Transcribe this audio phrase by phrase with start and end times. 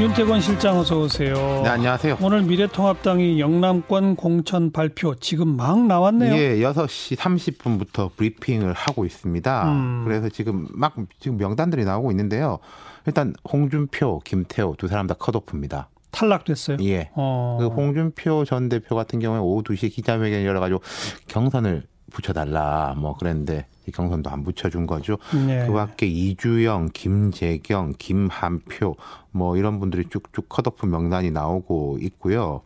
[0.00, 1.34] 윤태권 실장 어서 오세요.
[1.62, 2.16] 네, 안녕하세요.
[2.22, 6.34] 오늘 미래통합당이 영남권 공천 발표 지금 막 나왔네요.
[6.36, 9.70] 예, 6시 30분부터 브리핑을 하고 있습니다.
[9.70, 10.04] 음.
[10.06, 12.60] 그래서 지금 막 지금 명단들이 나오고 있는데요.
[13.04, 15.90] 일단 홍준표, 김태호 두 사람 다 컷오프입니다.
[16.12, 16.78] 탈락됐어요.
[16.80, 17.10] 예.
[17.14, 17.58] 어.
[17.60, 20.80] 그 홍준표 전 대표 같은 경우에 오후 2시에 기자회견 열어가지고
[21.28, 25.18] 경선을 붙여달라 뭐 그랬는데 이 경선도 안 붙여준 거죠.
[25.46, 25.66] 네.
[25.66, 28.96] 그 밖에 이주영, 김재경, 김한표
[29.32, 32.62] 뭐 이런 분들이 쭉쭉 컷오프 명단이 나오고 있고요.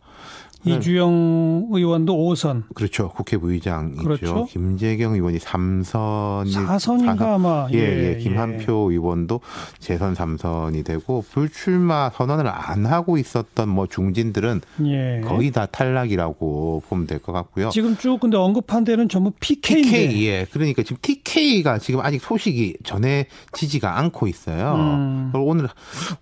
[0.67, 2.63] 이주영 의원도 5선.
[2.73, 3.09] 그렇죠.
[3.09, 4.01] 국회 부의장이죠.
[4.01, 4.45] 그렇죠.
[4.45, 7.67] 김재경 의원이 3선이 4선인가 아마.
[7.71, 9.41] 예, 예, 예, 김한표 의원도
[9.77, 15.21] 재선 3선이 되고 불출마 선언을 안 하고 있었던 뭐 중진들은 예.
[15.23, 17.69] 거의 다 탈락이라고 보면 될 것 같고요.
[17.69, 20.07] 지금 쭉 근데 언급한 데는 전부 PK인데.
[20.07, 20.47] TK, 예.
[20.49, 24.73] 그러니까 지금 TK가 지금 아직 소식이 전해지지가 않고 있어요.
[24.75, 25.31] 음.
[25.35, 25.67] 오늘,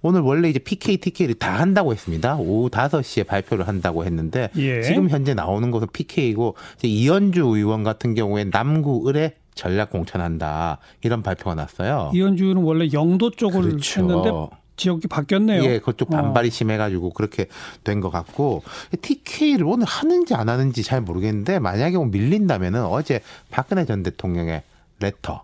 [0.01, 2.35] 오늘 원래 이제 PK, TK를 다 한다고 했습니다.
[2.37, 4.81] 오후 5시에 발표를 한다고 했는데 예.
[4.81, 10.79] 지금 현재 나오는 것은 PK이고 이제 이현주 의원 같은 경우에 남구 을에 전략 공천한다.
[11.03, 12.11] 이런 발표가 났어요.
[12.13, 14.01] 이현주 의원은 원래 영도 쪽을 그렇죠.
[14.01, 14.31] 했는데
[14.75, 15.63] 지역이 바뀌었네요.
[15.65, 17.45] 예, 그쪽 반발이 심해가지고 그렇게
[17.83, 18.63] 된 것 같고
[19.01, 24.63] TK를 오늘 하는지 안 하는지 잘 모르겠는데 만약에 뭐 밀린다면은 어제 박근혜 전 대통령의
[25.07, 25.43] 레터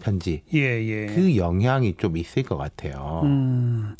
[0.00, 1.06] 편지 예, 예.
[1.06, 3.22] 그 영향이 좀 있을 것 같아요.
[3.24, 3.96] 음.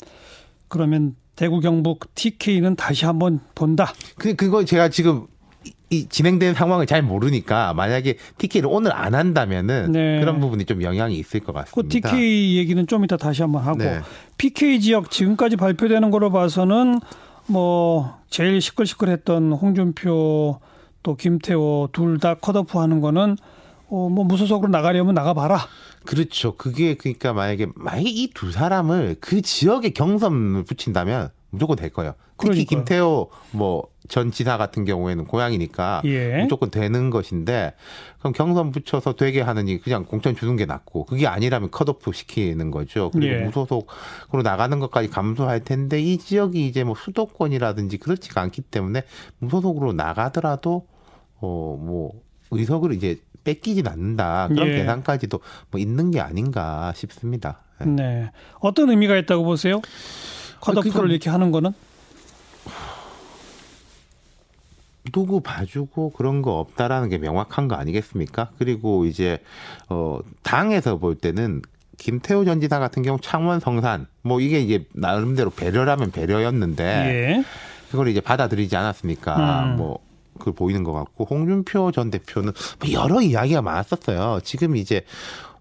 [0.67, 3.91] 그러면 대구 경북 TK는 다시 한번 본다.
[4.17, 5.27] 그 그거 제가 지금
[5.65, 10.19] 이- 이 진행된 상황을 잘 모르니까 만약에 TK를 오늘 안 한다면은 네.
[10.21, 12.09] 그런 부분이 좀 영향이 있을 것그 같습니다.
[12.11, 13.99] TK 얘기는 좀 이따 다시 한번 하고 네.
[14.37, 16.99] PK 지역 지금까지 발표되는 걸로 봐서는
[17.47, 20.59] 뭐 제일 시끌시끌했던 홍준표
[21.03, 23.37] 또 김태호 둘 다 컷오프 하는 거는
[23.89, 25.59] 어 뭐 무소속으로 나가려면 나가봐라.
[26.05, 26.55] 그렇죠.
[26.55, 32.13] 그게 그러니까 만약에 만약에 이 두 사람을 그 지역에 경선을 붙인다면 무조건 될 거예요.
[32.37, 32.65] 특히 그러니까요.
[32.65, 36.43] 김태호 뭐 전 지사 같은 경우에는 고향이니까 예.
[36.43, 37.73] 무조건 되는 것인데
[38.19, 43.09] 그럼 경선 붙여서 되게 하느니 그냥 공천 주는 게 낫고 그게 아니라면 컷오프 시키는 거죠.
[43.11, 43.39] 그리고 예.
[43.45, 49.03] 무소속으로 나가는 것까지 감수할 텐데 이 지역이 이제 뭐 수도권이라든지 그렇지가 않기 때문에
[49.39, 50.87] 무소속으로 나가더라도
[51.39, 52.11] 어뭐
[52.51, 54.77] 의석을 이제 뺏기진 않는다 그런 예.
[54.77, 55.39] 계산까지도
[55.71, 57.59] 뭐 있는 게 아닌가 싶습니다.
[57.81, 57.85] 예.
[57.85, 58.31] 네.
[58.59, 59.81] 어떤 의미가 있다고 보세요?
[60.59, 61.71] 컷오프를 그러니까 이렇게 하는 거는?
[65.13, 68.49] 누구 봐주고 그런 거 없다라는 게 명확한 거 아니겠습니까?
[68.57, 69.39] 그리고 이제
[69.87, 71.61] 어 당에서 볼 때는
[71.97, 77.43] 김태호 전 지사 같은 경우 창원 성산 뭐 이게 이제 나름대로 배려라면 배려였는데 예.
[77.91, 79.75] 그걸 이제 받아들이지 않았으니까 음.
[79.77, 80.04] 뭐
[80.39, 84.39] 그 보이는 것 같고 홍준표 전 대표는 뭐 여러 이야기가 많았었어요.
[84.43, 85.03] 지금 이제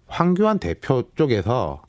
[0.07, 1.83] 황교안 대표 쪽에서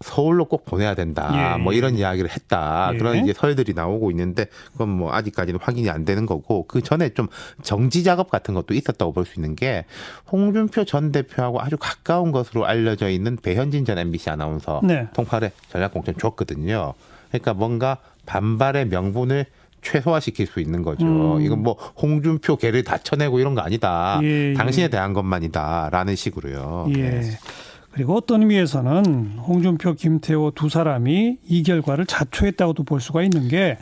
[0.00, 1.56] 서울로 꼭 보내야 된다.
[1.56, 1.60] 예.
[1.60, 2.92] 뭐 이런 이야기를 했다.
[2.94, 2.98] 예.
[2.98, 7.26] 그런 이제 설들이 나오고 있는데 그건 뭐 아직까지는 확인이 안 되는 거고 그 전에 좀
[7.62, 9.84] 정지 작업 같은 것도 있었다고 볼 수 있는 게
[10.30, 15.08] 홍준표 전 대표하고 아주 가까운 것으로 알려져 있는 배현진 전 MBC 아나운서 네.
[15.14, 16.94] 통팔에 전략 공천 줬거든요.
[17.30, 19.46] 그러니까 뭔가 반발의 명분을
[19.82, 21.06] 최소화시킬 수 있는 거죠.
[21.06, 21.40] 음.
[21.40, 24.20] 이건 뭐 홍준표 개를 다 쳐내고 이런 거 아니다.
[24.22, 24.54] 예, 예.
[24.54, 26.86] 당신에 대한 것만이다라는 식으로요.
[26.96, 27.02] 예.
[27.02, 27.30] 네.
[27.90, 33.78] 그리고 어떤 의미에서는 홍준표, 김태호 두 사람이 이 결과를 자초했다고도 볼 수가 있는 게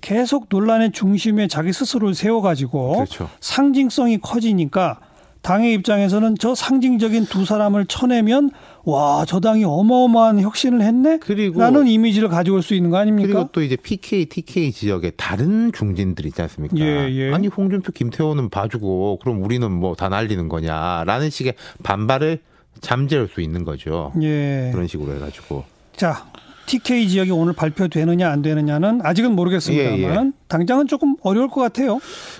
[0.00, 3.30] 계속 논란의 중심에 자기 스스로를 세워가지고 그렇죠.
[3.40, 5.00] 상징성이 커지니까
[5.44, 8.50] 당의 입장에서는 저 상징적인 두 사람을 쳐내면
[8.84, 11.18] 와, 저 당이 어마어마한 혁신을 했네?
[11.18, 13.26] 그리고 라는 이미지를 가져올 수 있는 거 아닙니까?
[13.26, 16.76] 그리고 또 이제 PK, TK 지역에 다른 중진들 있지 않습니까?
[16.78, 17.32] 예, 예.
[17.32, 22.40] 아니 홍준표, 김태호는 봐주고 그럼 우리는 뭐 다 날리는 거냐라는 식의 반발을
[22.80, 24.12] 잠재울 수 있는 거죠.
[24.22, 24.70] 예.
[24.72, 26.24] 그런 식으로 해가지고 자,
[26.66, 30.32] TK 지역이 오늘 발표되느냐 안 되느냐는 아직은 모르겠습니다만 예, 예.
[30.48, 31.98] 당장은 조금 어려울 것 같아요.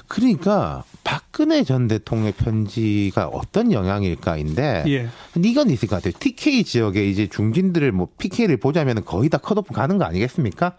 [0.09, 5.09] 그러니까 박근혜 전 대통령의 편지가 어떤 영향일까인데 예.
[5.43, 6.13] 이건 있을 것 같아요.
[6.19, 10.75] TK 지역에 이제 중진들을 뭐 PK를 보자면 거의 다 컷오프 가는 거 아니겠습니까?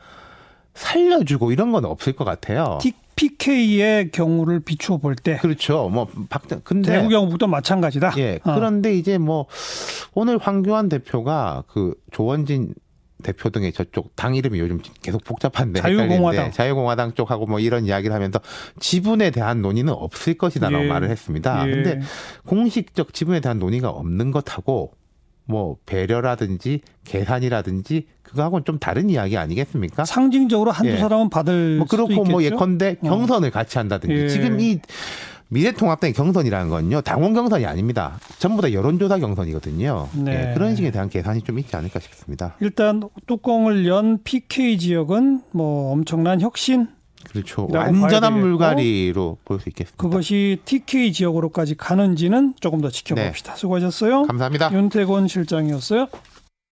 [0.73, 2.79] 살려주고 이런 건 없을 것 같아요.
[3.15, 5.87] PK의 경우를 비추어 볼 때 그렇죠.
[5.89, 8.13] 뭐 박정 근데 대구 경북도 마찬가지다.
[8.17, 8.39] 예.
[8.43, 8.55] 어.
[8.55, 9.45] 그런데 이제 뭐
[10.13, 12.73] 오늘 황교안 대표가 그 조원진
[13.23, 16.51] 대표 등의 저쪽 당 이름이 요즘 계속 복잡한데 자유공화당.
[16.51, 18.39] 자유공화당 쪽하고 뭐 이런 이야기를 하면서
[18.79, 20.87] 지분에 대한 논의는 없을 것이다라고 예.
[20.87, 21.67] 말을 했습니다.
[21.67, 21.71] 예.
[21.71, 22.01] 근데
[22.45, 24.93] 공식적 지분에 대한 논의가 없는 것하고
[25.45, 30.03] 뭐 배려라든지 계산이라든지 그거하고는 좀 다른 이야기 아니겠습니까?
[30.05, 30.97] 상징적으로 한두 예.
[30.97, 32.43] 사람은 받을 뭐 그렇고 뭐?
[32.43, 33.07] 예컨대 어.
[33.07, 34.27] 경선을 같이 한다든지 예.
[34.27, 34.79] 지금 이
[35.55, 38.19] 미래통합당의 경선이라는 건요 당원 경선이 아닙니다.
[38.39, 40.09] 전부 다 여론조사 경선이거든요.
[40.13, 40.49] 네.
[40.49, 42.55] 예, 그런 식에 대한 계산이 좀 있지 않을까 싶습니다.
[42.59, 46.87] 일단 뚜껑을 연 PK 지역은 뭐 엄청난 혁신
[47.31, 47.67] 그렇죠.
[47.71, 49.95] 완전한 물갈이로 볼 수 있겠습니다.
[50.01, 53.55] 그것이 TK 지역으로까지 가는지는 조금 더 지켜봅시다.
[53.55, 54.23] 수고하셨어요.
[54.23, 54.71] 감사합니다.
[54.71, 56.07] 윤태곤 실장이었어요.